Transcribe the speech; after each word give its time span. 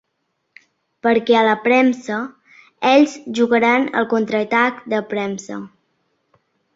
Perquè 1.07 1.35
a 1.39 1.41
la 1.47 1.51
premsa, 1.65 2.15
ells 2.91 3.13
jugaran 3.41 3.85
al 4.01 4.07
contraatac 4.15 4.81
de 4.95 5.03
premsa. 5.13 5.59